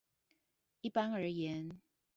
[0.81, 1.79] 一般而言